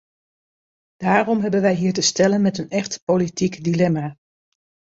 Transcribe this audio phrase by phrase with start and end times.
[0.95, 4.17] Daarom hebben wij hier te stellen met een echt politiek dilemma.